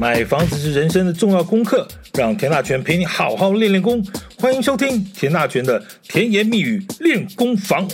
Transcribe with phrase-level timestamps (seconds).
[0.00, 4.00] 买房子是人生的重要功课，让田大权陪你好好练练功。
[4.38, 7.90] 欢迎收听田大权的甜言蜜语练功房。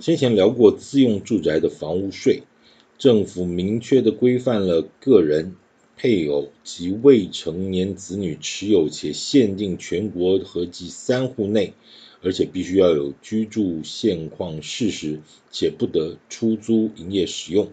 [0.00, 2.42] 先前聊过自用住宅的房屋税，
[2.98, 5.54] 政府明确地规范了个人、
[5.96, 11.74] 配偶及未成年子女持有且限定全国合计三户内，
[12.24, 15.20] 而且必须要有居住现况事实，
[15.52, 17.70] 且不得出租营业使用。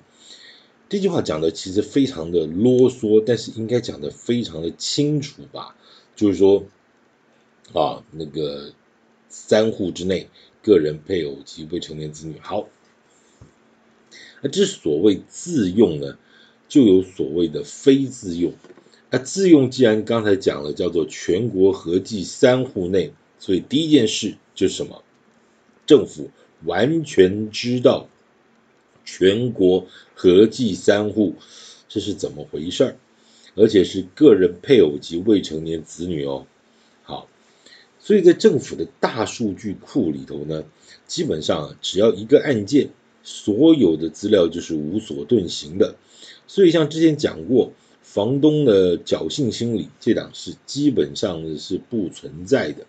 [0.89, 5.75] 这句话讲的其实非常的啰嗦，但是应该讲的非常的清楚吧？
[6.15, 6.65] 就是说，
[7.73, 8.73] 啊，那个
[9.29, 10.27] 三户之内，
[10.63, 12.39] 个人、配偶及未成年子女。
[12.41, 12.67] 好，
[14.41, 16.17] 那之所谓自用呢，
[16.67, 18.53] 就有所谓的非自用。
[19.11, 25.03] 那自用既然刚才讲了，叫做全国合计三户内，所以第一件事就是什么？
[25.85, 26.31] 政府
[26.65, 28.09] 完全知道。
[29.11, 31.33] 全国合计三户，
[31.87, 32.95] 这是怎么回事儿？
[33.55, 36.45] 而且是个人、配偶及未成年子女哦。
[37.01, 37.27] 好，
[37.99, 40.63] 所以在政府的大数据库里头呢，
[41.07, 42.89] 基本上只要一个案件，
[43.23, 45.95] 所有的资料就是无所遁形的。
[46.45, 52.85] 所以像之前讲过，房东的侥幸心理这档事基本上是不存在的。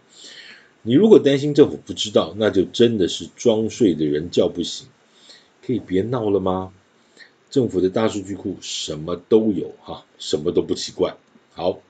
[0.82, 4.86] 你如果担心政府不知道，那就真的是装睡的人叫不醒。
[5.64, 6.72] 可以别闹了吗？
[7.50, 11.16] 政府的大数据库什么都有哈，什么都不奇怪。
[11.52, 11.80] 好，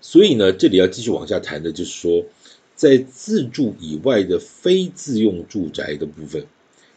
[0.00, 2.24] 所以呢，这里要继续往下谈的就是说，
[2.74, 6.46] 在自住以外的非自用住宅的部分，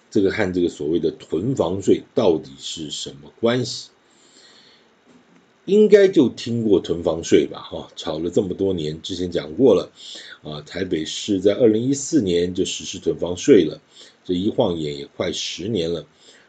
[0.09, 3.89] 这个和这个所谓的囤房税到底是什么关系？
[5.66, 7.59] 应该就听过囤房税吧？
[7.59, 9.91] 哈，吵了这么多年，之前讲过了
[10.41, 10.61] 啊。
[10.61, 13.81] 台北市在二零一四年就实施囤房税了。
[14.23, 16.05] 这一晃眼也快十年了。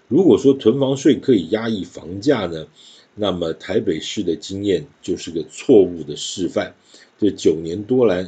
[0.08, 2.66] 如果说囤房税可以压抑房价呢，
[3.14, 6.74] 那么台北市的经验就是个错误的示范。
[7.18, 8.26] 这九年多来，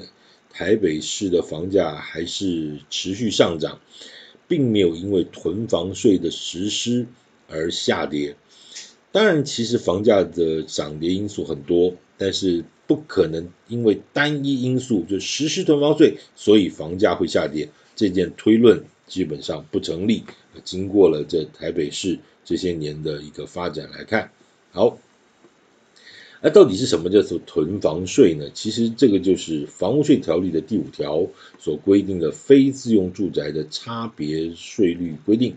[0.50, 3.80] 台北市的房价还是持续上涨，
[4.48, 7.06] 并没有因为囤房税的实施
[7.48, 8.36] 而下跌。
[9.12, 17.68] 当然，其实房价的涨跌因素很多，但是不可能因为单一因素就实施囤房税，所以房价会下跌。
[17.94, 18.84] 这件推论。
[19.06, 20.24] 基本上不成立。
[20.64, 24.30] 经过了这台北市这些年的一个发展来看，
[24.72, 24.98] 好，
[26.42, 28.50] 那到底是什么叫做囤房税呢？
[28.54, 31.26] 其实这个就是房屋税条例的第五条
[31.58, 35.56] 所规定的非自用住宅的差别税率规定。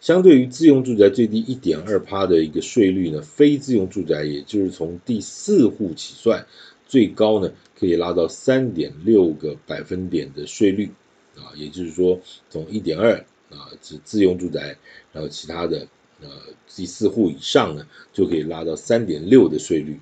[0.00, 6.46] 相对于自用住宅最低一点二趴的一个税率呢，非自用住宅也就是从第四户起算，
[6.86, 10.90] 最高呢可以拉到三点六个百分点的税率。
[11.36, 13.16] 啊，也就是说，从一点二
[13.50, 14.76] 啊，是自用住宅，
[15.12, 15.86] 然后其他的
[16.20, 16.28] 呃
[16.74, 20.00] 第四户以上呢，就可以拉到三点六的税率，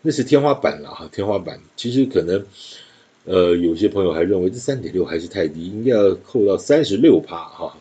[0.00, 1.60] 那是天花板了哈，天花板。
[1.76, 2.44] 其实可能
[3.24, 7.76] 呃有些朋友还认为这三点六还是太低，应该要扣到三十六趴哈。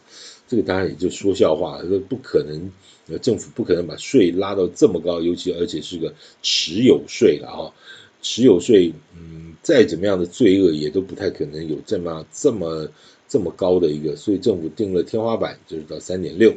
[0.47, 7.73] 这个当然也就说笑话，说不可能，政府不可能把税拉到这么高，尤其而且是个持有税了哈。
[8.21, 12.87] 持有税，嗯，再怎么样的罪恶也都不太可能有这么这么
[13.27, 16.53] 这么高的一个，所以政府定了天花板，就是到三点六。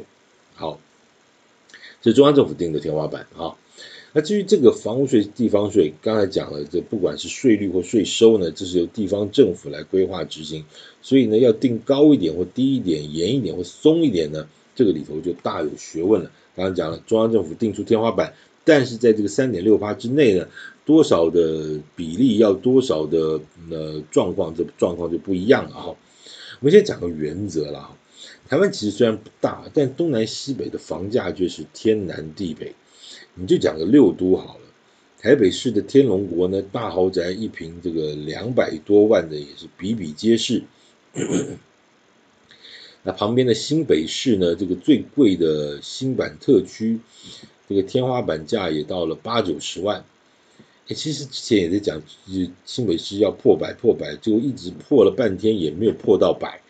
[0.53, 0.79] 好，
[2.01, 3.55] 这是中央政府定的天花板啊。
[4.13, 10.63] 那至于这个房屋税、地方税，刚才讲了，这不管是税率或税收呢，这是由地方政府来规划执行，
[11.01, 16.31] 所以呢，要定高一点或低一点、严一点或松一点呢，这个里头就大有学问了。
[16.55, 18.33] 刚刚讲了，中央政府定出天花板。
[18.65, 20.47] 但是在这个三点六趴之内呢，
[20.83, 23.39] 多少的比例要多少的
[23.69, 25.95] 呃状况，这状况就不一样了哈。
[26.59, 27.95] 我们先讲个原则啦。
[28.49, 32.73] 台湾其实虽然不大，但东南西北的房价却是天南地北。
[33.35, 34.61] 你就讲个六都好了，
[35.19, 40.63] 台北市的天龙国呢，大豪宅一坪这个两百多万的也是比比皆是。
[43.03, 46.99] 那旁边的新北市呢，这个最贵的新版特区。
[47.67, 50.05] 这个天花板价也到了八九十万，
[50.87, 56.61] 哎，其实之前也在讲，就新北市要破百破百，就一直破了半天也没有破到百，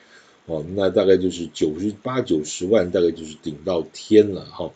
[0.45, 4.71] 哦，那大概就是九十八九十万，大概就是顶到天了哈。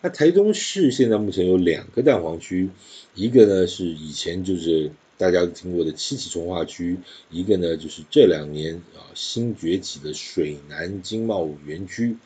[0.00, 2.70] 那台中市现在目前有两个蛋黄区，
[3.14, 6.96] 一个呢是以前就是大家都听过的七期重划区，
[7.30, 12.16] 一个呢就是这两年啊新崛起的水南经贸园区，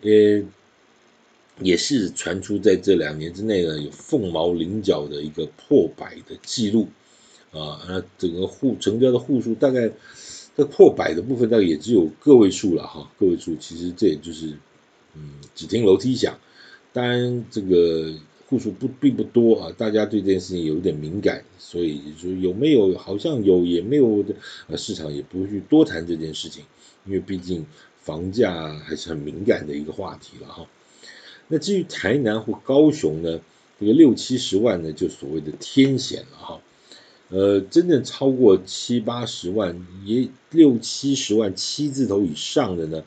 [0.00, 0.42] 呃。
[1.60, 6.88] 也是传出在这两年之内呢，有凤毛麟角的一个破百的记录
[7.50, 9.90] 啊，那整个户成交的户数大概
[10.56, 14.56] 这破百的部分大概也只有个位数了哈，个位数其实这也就是
[15.14, 16.38] 嗯，只听楼梯响。
[16.92, 18.14] 当然，这个
[18.46, 24.34] 户数不并不多啊，大家对这件事情有一点敏感，所以说有没有好像有也没有的，
[24.68, 26.64] 呃，市场也不会去多谈这件事情，
[27.06, 27.64] 因为毕竟
[27.98, 30.66] 房价还是很敏感的一个话题了哈。
[31.52, 33.38] 那至于台南或高雄呢，
[33.78, 36.60] 这个六七十万呢，就所谓的天险了哈。
[37.28, 43.04] 呃，真正超过七八十万，也六七十万七字头以上的呢，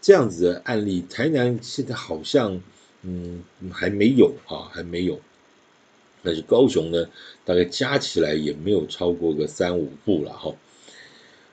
[0.00, 2.60] 这样子的案例，台南现在好像
[3.02, 5.20] 嗯还没有啊，还没有。
[6.24, 7.06] 但是高雄呢，
[7.44, 10.52] 大概加起来也没有超过个三五户了哈。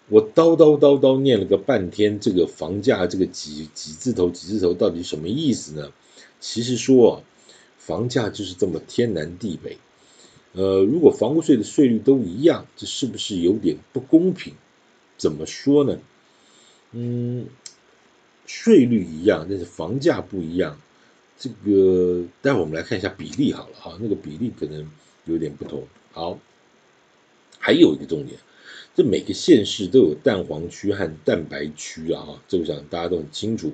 [0.09, 5.91] 我叨叨叨叨念了个半天，这个房价这个几几字头几字头到底什么意思呢？
[6.39, 7.23] 其实说，
[7.77, 9.77] 房价就是这么天南地北。
[10.53, 14.55] 呃，如果房屋税的税率都一样，这是不是有点不公平？
[15.15, 15.99] 怎么说呢？
[16.91, 17.45] 嗯，
[18.47, 20.79] 税率一样，但是房价不一样。
[21.37, 24.89] 这个待会我们来看一下比例好了哈，那个比例可能
[25.25, 25.87] 有点不同。
[26.11, 26.39] 好，
[27.59, 28.39] 还有一个重点，
[28.95, 33.71] 这每个县市都有蛋黄区和蛋白区啊，哈，这我想大家都很清楚。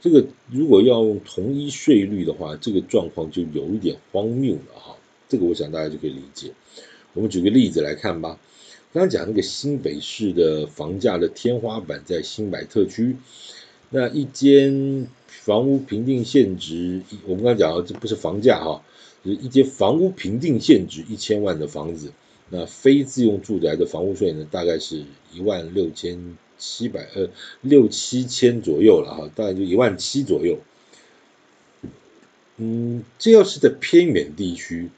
[0.00, 4.96] 这个如果要用同一税率的话，这个状况就有一点荒谬了哈。
[5.28, 6.52] 这个我想大家就可以理解。
[7.14, 8.38] 我们举个例子来看吧。
[8.92, 13.16] 刚刚讲那个新北市的房价的天花板在新百特区，
[13.90, 18.82] 那一间房屋评定现值，我们刚刚讲这不是房价哈，
[19.22, 22.12] 就是一间房屋评定现值一千万的房子，
[22.50, 27.28] 那非自用住宅的房屋税呢，大概是一万六千七百呃
[27.60, 30.58] 六七千左右了哈，大概就一万七左右。
[32.56, 34.90] 嗯，这要是在偏远地区。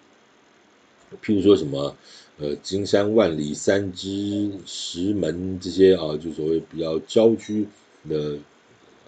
[1.22, 1.96] 譬如说什么，
[2.38, 7.66] 呃，金山万里、三芝、石门这些啊，就所谓比较郊区
[8.08, 8.38] 的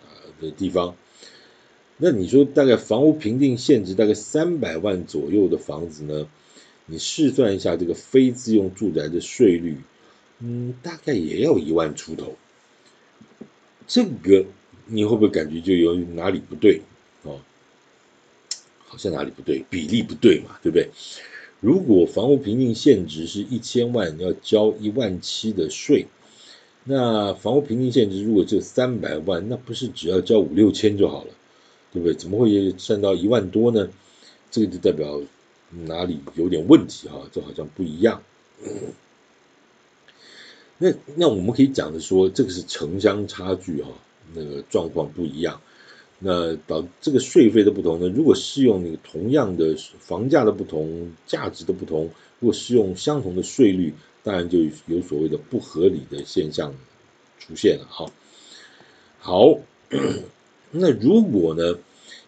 [0.01, 0.11] 啊
[0.41, 0.97] 的地方，
[1.97, 6.27] 那你说大概房屋评定现值大概三百万左右的房子呢，
[6.87, 9.79] 你试算一下这个非自用住宅的税率，
[10.41, 12.37] 嗯，大概也要一万出头，
[13.87, 14.45] 这个
[14.87, 16.83] 你会不会感觉就有哪里不对
[17.23, 17.41] 哦？
[18.87, 20.91] 好像哪里不对，比例不对嘛，对不对？
[21.61, 26.07] 如果房屋评定现值是一千万，要交一万七的税，
[26.85, 31.31] 那房屋评定现值如果只有三百万，那不是只要交五六千就好了，
[31.93, 32.15] 对不对？
[32.15, 33.89] 怎么会算到一万多呢？
[34.51, 35.23] 这个就代表
[35.87, 38.23] 哪里有点问题哈，这好像不一样。
[40.79, 43.91] 那那我们可以讲的说，这个是城乡差距哈，
[44.35, 45.61] 那个状况不一样。
[46.19, 48.09] 那导这个税费的不同呢？
[48.09, 53.93] 如果适用那个同样的房价的不同、价值的不同，如果适用相同的税率，
[54.23, 56.75] 当然就有所谓的不合理的现象
[57.41, 57.87] 出现了。
[57.89, 58.07] 哈，
[59.19, 59.59] 好，
[60.71, 61.77] 那如果呢，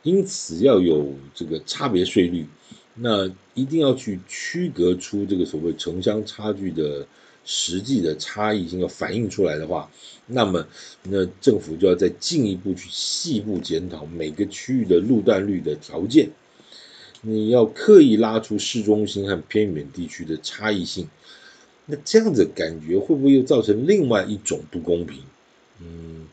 [0.03, 2.47] 因此要有这个差别税率，
[2.95, 7.07] 那一定要去区隔出这个所谓城乡差距的。
[7.47, 9.91] 实际的差异性要反映出来的话，
[10.27, 10.67] 那么
[11.03, 16.31] 那政府就要再进一步去细部检讨每个区域的路段率的条件，
[17.21, 21.07] 你要刻意拉出市中心和偏远地区的差异性，
[21.85, 25.19] 那这样子感觉会不会又造成另外一种不公平？
[25.83, 26.27] 嗯，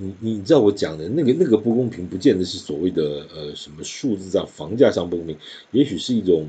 [0.00, 5.36] 你你知道我讲的那个那个不公平，不见得是所谓的呃什么数字上房价上不公平，
[5.72, 6.48] 也许是一种。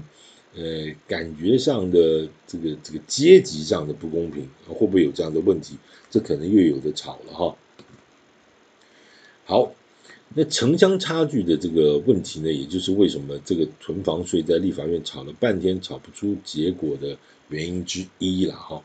[0.56, 5.78] 呃，感觉上的这个这个阶级上的不公平，会不会有这样的问题？
[6.10, 7.56] 这可能又有的吵了哈。
[9.46, 9.72] 好，
[10.34, 17.16] 那城乡差距的这个问题呢，也就是为什么这个囤房税在立法院吵了半天吵不出结果的
[17.50, 18.82] 原因之一了哈。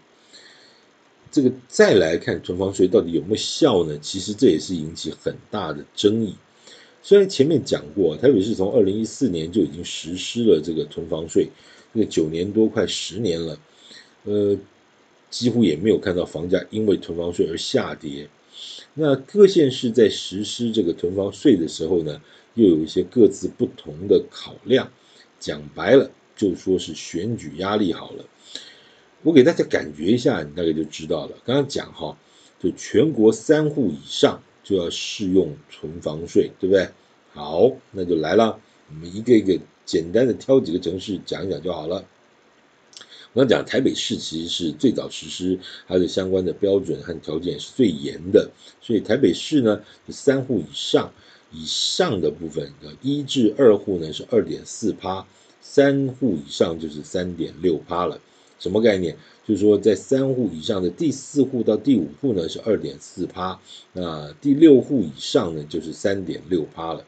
[1.35, 3.99] 这个再来看囤房税到底有没有效呢？
[3.99, 6.33] 其实这也是引起很大的争议。
[7.03, 11.49] 虽然前面讲过，台北市从二零一四年就已经实施了这个囤房税，
[11.93, 13.59] 这个九年多快十年了，
[14.23, 14.57] 呃，
[15.29, 18.29] 几乎也没有看到房价因为囤房税而下跌。
[18.95, 22.23] 那各县市在实施这个囤房税的时候呢，
[22.55, 24.89] 又有一些各自不同的考量。
[25.41, 28.25] 讲白了，就说是选举压力好了。
[29.25, 31.33] 我给大家感觉一下，你大概就知道了。
[31.45, 32.17] 刚刚讲哈，
[32.63, 34.41] 就全国三户以上。
[34.67, 36.89] 就要适用囤房税，对不对？
[37.35, 42.03] 好，那就来了，我们一个一个简单的挑几个城市讲一讲就好了。
[43.35, 48.51] 我刚讲台北市其实是最早实施，它的相关的标准和条件是最严的，
[48.81, 51.13] 所以台北市呢，三户以上
[51.53, 55.27] 以上的部分，一至二户呢是二点四趴，
[55.61, 58.19] 三户以上就是三点六趴了。
[58.65, 59.15] 什么概念？
[59.47, 63.61] 就是说在三户以上的第四户到第五户呢是二点四趴，
[63.93, 67.05] 那第六户以上呢就是三点六趴了。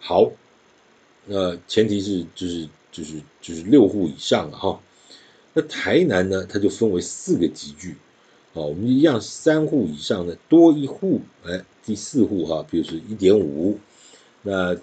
[0.00, 0.32] 好，
[1.26, 4.80] 那前提是就是就是就是六户以上了哈。
[5.52, 7.96] 那台南呢，它就分为四个集聚，
[8.54, 13.78] 好，我们一样三户以上呢多一户，哎，第四户哈，比如说一点五，
[14.40, 14.74] 那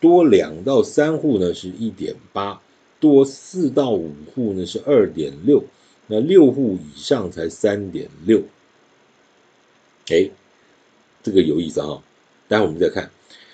[0.00, 2.60] 多两到三户呢是一点八，
[3.04, 5.62] 多四到五户呢是二点六。
[6.06, 8.42] 那六户以上才三点六，
[10.08, 10.28] 哎，
[11.22, 12.02] 这个有意思哈。
[12.46, 13.10] 待会我们再看。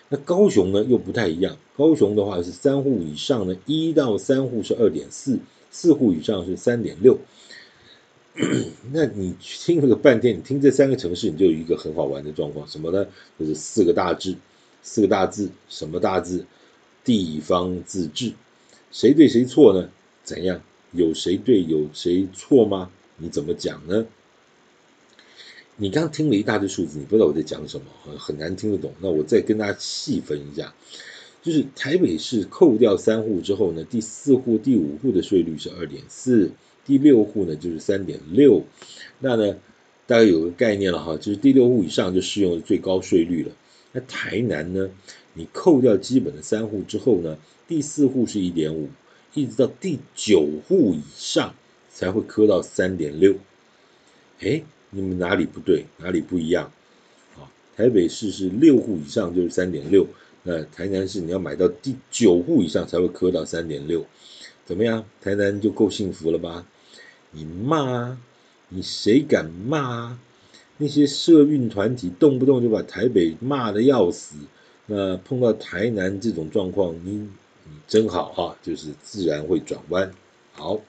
[0.09, 5.39] 那高雄呢又不太一样，高雄的话是三户以上呢，一到三户是二点四，
[5.71, 7.19] 四户以上是三点六。
[8.93, 13.07] 那你听了个半天，你听这三个城市，你就有一个很好玩的状况，什么呢？
[13.39, 14.35] 就是四个大字，
[14.83, 16.45] 四个大字，什么大字？
[17.05, 18.33] 地方自治，
[18.91, 19.91] 谁对谁错呢？
[20.25, 20.63] 怎样？
[20.93, 22.91] 有谁对有谁错吗？
[23.17, 24.07] 你怎么讲呢？
[25.77, 27.87] 你刚听了一大堆数字，你不知道我在讲什么，
[28.19, 28.93] 很难听得懂。
[29.01, 30.75] 那我再跟大家细分一下，
[31.43, 36.51] 就是台北市扣掉三户之后呢，第四户、第五户的税率是二点四，
[36.85, 38.65] 第六户呢就是三点六。
[39.21, 39.57] 那呢，
[40.07, 43.53] 大概有个概念了哈，就是第六户以上就适用最高税率了。
[43.93, 44.91] 那台南呢，
[45.35, 48.89] 你扣掉基本的三户之后呢，第四户是一点五。
[49.33, 51.55] 一直到第九户以上
[51.89, 53.37] 才会磕到三点六，
[54.41, 54.61] 哎，
[54.91, 55.85] 你们哪里不对？
[55.99, 56.73] 哪里不一样？
[57.37, 57.47] 啊，
[57.77, 60.05] 台北市是六户以上就是三点六，
[60.43, 64.05] 那台南市你要买到第九户以上才会磕到三点六，
[64.67, 65.05] 怎么样？
[65.23, 66.67] 台南就够幸福了吧？
[67.31, 68.19] 你骂啊，
[68.71, 70.19] 你谁敢骂啊？
[70.79, 74.35] 那些社运团体动不动就把台北骂的要死，
[74.87, 77.29] 那碰到台南这种状况，你。
[77.87, 80.13] 真好哈，就是自然会转弯。
[80.53, 80.81] 好，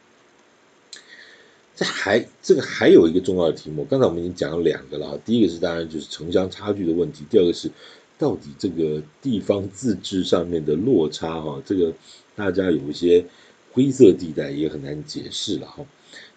[1.75, 5.19] 这还这个还有一个重要的题目，刚才我们已经讲了两个了哈。
[5.23, 7.69] 第一个是当然就是城乡差距的问题，第二个是
[8.17, 11.93] 到底这个地方自治上面的落差哈，这个
[12.35, 13.25] 大家有一些
[13.71, 15.85] 灰色地带也很难解释了哈。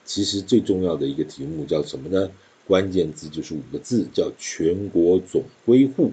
[0.05, 2.31] 其实最重要的一个题目叫什么呢？
[2.67, 6.13] 关键字就是五个字，叫全国总归户。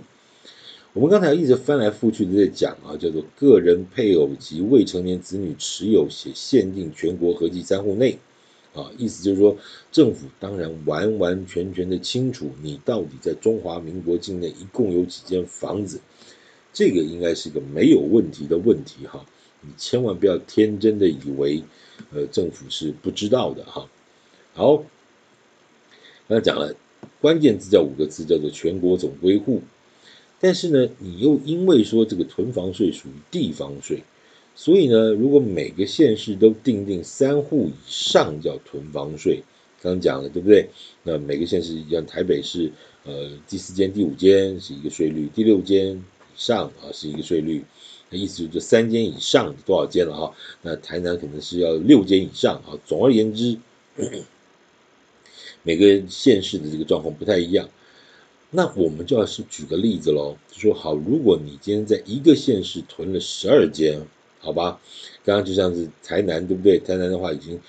[0.93, 8.19] 我们刚才一直翻来覆去的在讲啊，叫做个人配偶及未成年子女持有且限定全国合计三户内，
[8.73, 9.55] 啊，意思就是说
[9.89, 16.01] 政府当然完完全全的清楚你到底在中华民国境内一共有几间房子，
[16.73, 19.25] 这个应该是一个没有问题的问题哈，
[19.61, 21.63] 你千万不要天真的以为
[22.13, 23.87] 呃政府是不知道的哈。
[24.53, 24.83] 好，
[26.27, 26.75] 刚才讲了
[27.21, 29.61] 关键字叫五个字，叫做全国总归户。
[30.43, 34.01] 但是呢，你又因为说这个囤房税属于地方税，
[34.55, 39.43] 所以呢，如果每个县市都定定三户以上叫囤房税，
[39.83, 40.67] 刚刚讲了对不对？
[41.03, 42.71] 那每个县市一样，台北市
[43.03, 46.01] 呃第四间、第五间是一个税率，第六间以
[46.35, 47.63] 上啊是一个税率，
[48.09, 50.33] 那意思就是三间以上多少间了哈？
[50.63, 52.73] 那台南可能是要六间以上啊。
[52.87, 53.57] 总而言之，
[55.61, 57.69] 每个县市的这个状况不太一样。
[58.53, 64.05] 那我们就要是举个例子喽，就说好，如果你今天在一个县市囤了十二间，
[64.39, 64.81] 好吧？
[65.23, 66.77] 刚刚就像是台南，对不对？
[66.79, 67.59] 台南的话已经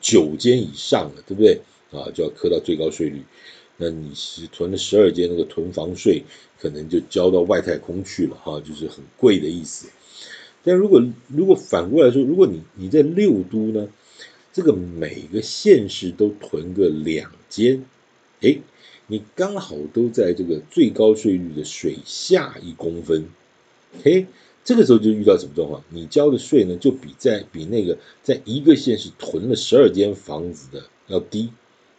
[0.00, 1.60] 九间以上了，对不对？
[1.92, 3.22] 啊，就要课到最高税率。
[3.78, 6.22] 那你是囤了十二间，那个囤房税
[6.60, 9.88] 可能就交到外太空去了，哈，就是很贵的意思。
[10.62, 13.88] 但如果如果反过来说，如果你你在六都呢，
[14.52, 17.84] 这个每个县市都囤个两间，
[18.40, 18.60] 诶
[19.10, 23.24] 你刚好都在这个最高税率的水下一公分，
[24.04, 24.26] 嘿，
[24.64, 25.82] 这个时候就遇到什么状况？
[25.88, 31.50] 你交的税呢，就比在比那个在一个县市囤了十二间房子的要低，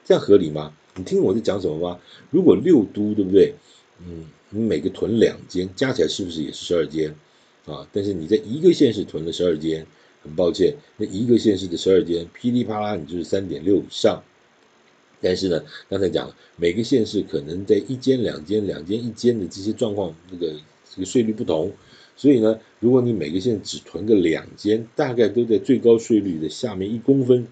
[0.06, 0.72] 这样合理吗？
[0.94, 2.00] 你听我在讲什么吗？
[2.30, 3.56] 如果六都对不对？
[4.06, 7.16] 嗯，你每个囤两间，加起来是不是也是十二间
[7.66, 7.88] 啊？
[7.92, 9.88] 但是你在一个县市囤了十二间，
[10.22, 14.22] 很抱歉，那一个县市的十二间噼里啪啦，你就是三点六以上。
[15.22, 20.54] 但是呢，刚才讲了，每个县市可能在一间、两间、两间、一间的这些状况，那个
[20.90, 21.74] 这个税率不同，
[22.16, 27.48] 所以呢，如果你每个县只囤个两间，大概都在最高税率的下面一公分，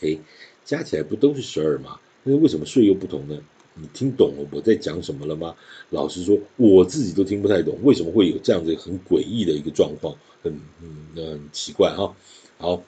[0.00, 0.18] 哎，
[0.64, 2.00] 加起来不都是十二吗？
[2.24, 3.38] 那为什么税又不同呢？
[3.74, 5.54] 你听懂了我在讲什么了吗？
[5.90, 12.16] 老实说，我自己都听不太懂，为什么会有这样子很诡异的一个状况，很嗯很奇怪哈。
[12.58, 12.82] 好。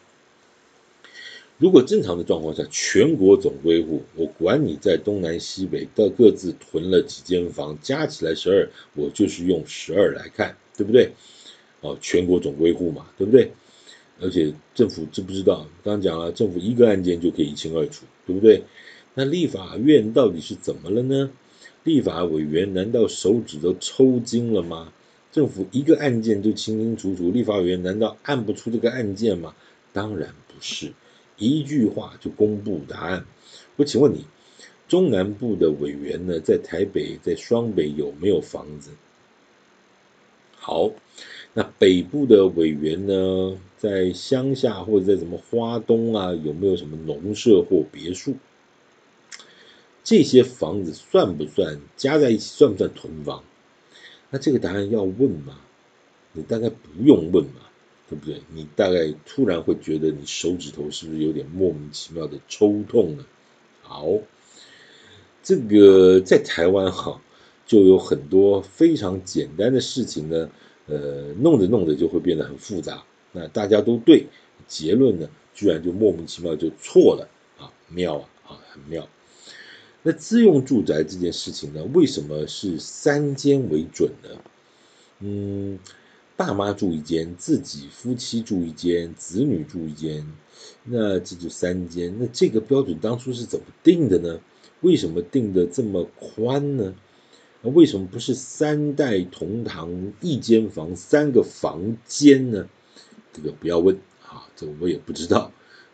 [1.58, 11.12] 如果正常的状况下，全国总归户，我管你在东南西北到各自囤了几间房，加起来十二，我就是用十二来看，对不对？
[11.80, 13.52] 哦，全国总归户嘛，对不对？
[14.20, 15.66] 而且政府知不知道？
[15.84, 18.62] 刚刚讲了，政府一个案件就可以一清二楚，对不对？
[19.14, 21.30] 那立法院到底是怎么了呢？
[21.84, 24.92] 立法委员难道手指都抽筋了吗？
[25.30, 29.54] 政府一个案件就清清楚楚，立法委员难道按不出这个案件吗？
[29.92, 30.92] 当然不是，
[31.36, 33.24] 一句话就公布答案。
[33.76, 34.24] 我请问你，
[34.88, 38.90] 中南部的委员呢，在台北、在双北有没有房子？
[40.56, 40.92] 好，
[41.52, 48.36] 那北部的委员呢，在乡下或者在什么花东啊，有没有什么农舍或别墅？
[50.02, 52.48] 这些房子算不算加在一起？
[52.56, 53.42] 算不算囤房？
[54.30, 55.58] 那这个答案要问吗？
[56.32, 57.60] 你大概不用问嘛，
[58.08, 58.42] 对不对？
[58.52, 63.24] 你大概突然会觉得你手指头是不是有点莫名其妙的抽痛呢？
[63.82, 64.06] 好，
[65.42, 67.20] 这个在台湾哈，
[67.66, 70.50] 就有很多非常简单的事情呢，
[70.86, 73.02] 呃，弄着弄着就会变得很复杂。
[73.32, 74.26] 那大家都对，
[74.68, 79.08] 结论呢，居然就莫名其妙就错了啊，妙啊，啊，很妙。
[80.02, 84.28] 那自用住宅这件事情呢，为什么是三间为准呢？
[85.20, 85.78] 嗯，
[86.36, 90.26] 爸妈住一间，自己夫妻住一间，子女住一间，
[90.84, 92.14] 那这就三间。
[92.18, 94.40] 那这个标准当初是怎么定的呢？
[94.80, 96.94] 为什么定的这么宽呢？
[97.62, 102.68] 那为什么不是三代同堂一间房三个房间呢？
[103.32, 105.52] 这个不要问啊，这我也不知道，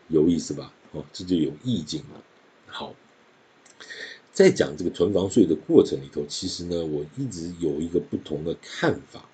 [0.09, 0.73] 有意思吧？
[0.92, 2.23] 哦，这就有意境了。
[2.66, 2.94] 好。
[4.32, 9.28] 在讲这个囤房税的过程里头，其实呢，我一直有一个不同的看法，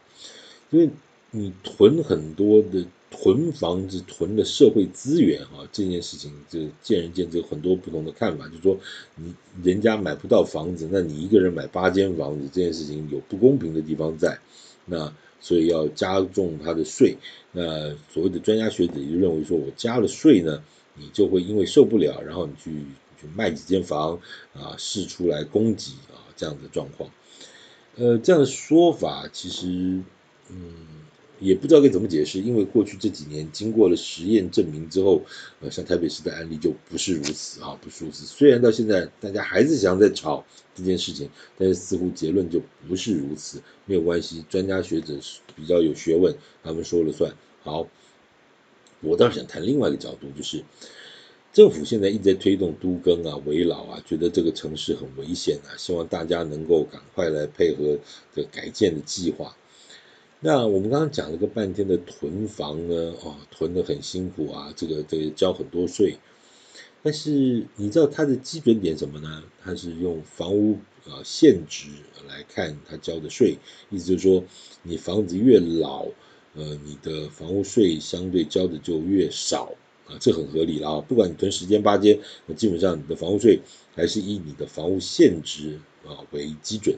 [0.70, 0.90] 因为
[1.30, 8.46] 你囤很多的囤房子、囤的社会资源啊，这件事情就见仁见智，很多不同的看法。
[8.48, 8.78] 就是说，
[9.14, 14.38] 你人家买不到房子，那你一个人买八间房子，这件事情有不公平的地方在，
[14.84, 17.16] 那所以要加重他的税。
[17.52, 20.62] 那所谓的专家学者就认为说，我加了税呢，
[20.94, 22.84] 你就会因为受不了，然后你去。
[23.18, 24.20] 去卖几间房
[24.52, 27.08] 啊，释出来供给啊，这样的状况，
[27.94, 30.02] 呃，这样的说法其实，
[30.50, 30.56] 嗯，
[31.40, 35.22] 也不知道该怎么解释，因为过去这几年经过了实验证明之后，
[35.60, 38.24] 呃，像台北市的案例就不是如此啊，不是如此。
[38.24, 41.28] 虽然到现在大家还是想在吵这件事情，
[41.58, 43.62] 但是似乎结论就不是如此。
[43.84, 47.34] 没有关系，专家学者是比较有学问，他们说了算。
[47.62, 47.86] 好，
[49.00, 50.64] 我倒是想谈另外一个角度，就是。
[51.52, 57.98] 政府现在一直在推动都更啊、危老啊，觉得这个城市很危险啊，希望大家能够赶快来配合
[58.34, 59.56] 这改建的计划。
[60.40, 66.18] 那我们刚刚讲了个半天的囤房呢，哦，囤得很辛苦啊，这个这个交很多税。
[67.02, 69.42] 但是你知道它的基准点什么呢？
[69.62, 71.88] 它是用房屋啊现值
[72.28, 73.56] 来看它交的税，
[73.90, 74.44] 意思就是说，
[74.82, 76.06] 你房子越老，
[76.54, 79.72] 呃，你的房屋税相对交的就越少。
[80.06, 81.00] 啊，这很合理了啊！
[81.00, 83.58] 不管你囤十间八间，那基本上你的房屋税
[83.96, 86.96] 还是以你的房屋现值啊为基准。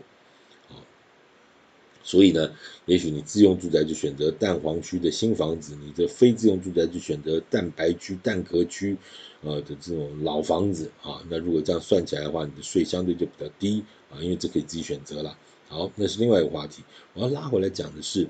[2.09, 2.51] 所以呢，
[2.87, 8.97] 也许你自用住宅就选择蛋黄区的新房子，你的非自用住宅就选择蛋白区、蛋壳区
[9.43, 11.23] 呃的这种老房子啊。
[11.29, 15.37] 那如果这样算起来的话，你的税相对就比较低啊，因为这可以自己选择了。
[15.69, 16.83] 好，那是另外一个话题。
[17.13, 18.27] 我要拉回来讲的是，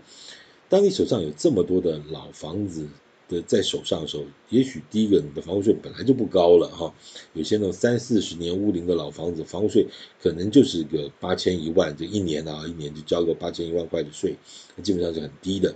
[0.69, 2.89] 当你手上有这么多的老房子。
[3.29, 6.93] 的在手上的时候，也许第一个你的房屋税本来就不高了哈，
[7.35, 9.87] 有些那种三四十年屋龄的老房子，房屋税
[10.23, 14.35] 可能就是个八千一万，这一年啊，一年就交个八千一万块的税，
[14.83, 15.75] 基本上是很低的。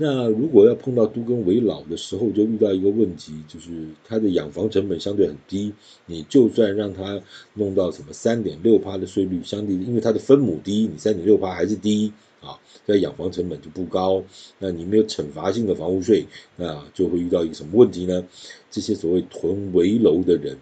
[0.00, 3.68] 那如果要碰到都更危老的时候，就遇到一个问题，就是
[4.04, 5.74] 它的养房成本相对很低，
[6.06, 7.20] 你就算让它
[7.54, 12.12] 弄到什么三点六趴的税率，相对因为它的分母低，你三点六趴还是低。
[12.40, 14.22] 啊，这养房成本就不高，
[14.60, 18.24] 那你没有惩罚性的房屋税，那就会遇到一个什么问题呢？
[18.70, 20.58] 这些所谓囤危楼的人，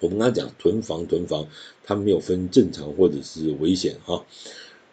[0.00, 1.46] 我们刚才讲囤房囤房，
[1.84, 4.24] 他们没有分正常或者是危险哈。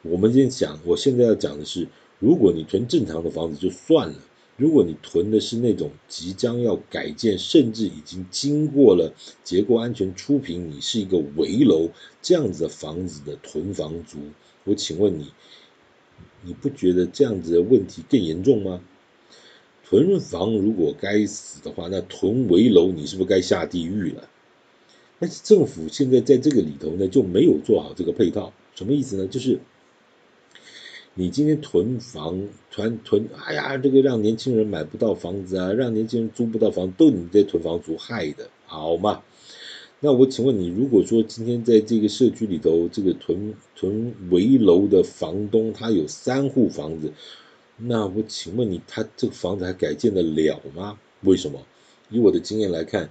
[0.02, 1.88] 我们今天讲，我现在要讲的是，
[2.20, 4.16] 如果你囤正常的房子就算了，
[4.58, 9.14] 如果你囤的是那种即将要改建，甚至已经经过了
[9.46, 11.90] 结构安全初评，你是一个危楼
[12.22, 14.18] 这样子的房子的囤房族，
[14.66, 15.32] 我请问你。
[16.44, 18.82] 你不觉得这样子的问题更严重吗？
[19.84, 24.30] 囤房如果该死的话，那囤危楼你是不是该下地狱了？
[25.20, 29.28] 但是政府现在在这个里头呢，就没有做好这个配套，什么意思呢？
[29.28, 29.60] 就是
[31.16, 39.24] 你今天囤房囤囤，哎呀，这个让年轻人买不到房子啊，让年轻人租不到房，都你这囤房族害的，好吗？
[40.02, 47.12] 那我请问你，如果说今天在这个社区里头，这个囤囤围楼的房东他有三户房子，
[47.76, 50.98] 那我请问你，他这个房子还改建得了吗？
[51.22, 51.60] 为什么？
[52.10, 53.10] 以我的经验来看，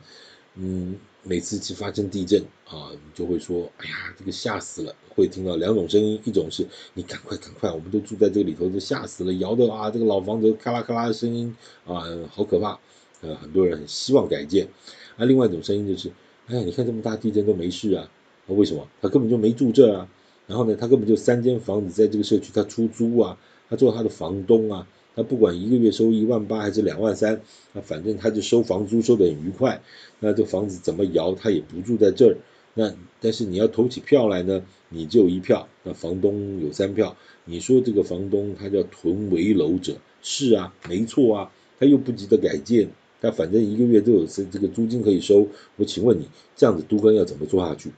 [0.55, 4.95] 嗯，每次去发生地震啊，你就会说，哎呀，这个吓死了。
[5.15, 12.79] 会听到两种声音，一种是你赶快赶快，我们都住在这里头，都吓死了，摇的啊，这个老房子咔啦咔啦的声音啊，好可怕。
[13.21, 14.69] 呃，很多人很希望改建。
[15.17, 16.13] 那、啊、另外一种声音就是，
[16.49, 18.11] 哎呀，你看这么大地震都没事啊，
[18.47, 18.89] 那为什么？
[19.03, 20.09] 他根本就没住这啊。
[20.47, 23.39] 然后呢，他根本就三间房子在这个社区，他出租啊。
[23.69, 27.43] 他做他的房东啊，他不管一个月收一万八还是两万三，
[27.75, 29.83] 那反正他就收房租收得很愉快。
[30.21, 32.39] 那这房子怎么摇，他也不住在这儿。
[32.73, 37.15] 那但是你要投起票来呢，你就一票，那房东有三票。
[37.45, 42.89] 你说这个房东他叫囤危楼者，是啊，没错啊，他又不急着改建，
[43.21, 45.49] 他反正一个月都有这这个租金可以收。
[45.77, 47.91] 我请问你，这样子都更要怎么做下去？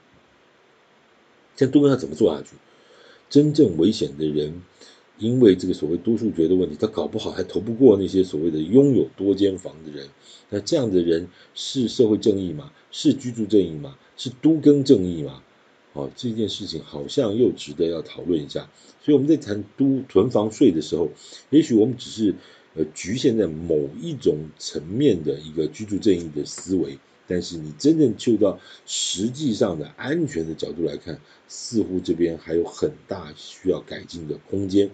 [1.55, 2.55] 这都更要怎么做下去？
[3.29, 4.61] 真正危险的人。
[5.19, 10.09] 因为这个所谓多数决的问题，他搞不好还投不过那些所谓的拥有多间房的人。
[10.49, 12.71] 那这样的人是社会正义吗？
[12.89, 13.99] 是居住正义吗？
[14.17, 15.43] 是都更正义吗？
[15.93, 18.67] 哦，这件事情好像又值得要讨论一下。
[19.03, 21.11] 所以我们在谈都囤房税的时候，
[21.51, 22.33] 也许我们只是
[22.75, 26.97] 呃局限在某一种层面的一个居住正义的思维。
[27.27, 34.89] 但是你真正就到实际上的安全的角度来看，似乎这边还有很大需要改进的空间。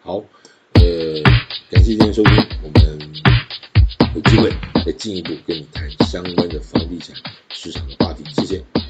[0.00, 0.22] 好，
[0.74, 1.22] 呃，
[1.70, 3.00] 感谢今天收听，我们
[4.14, 4.52] 有机会
[4.86, 7.16] 再进一步跟你谈相关的房地产
[7.48, 8.83] 市场的话题，谢谢。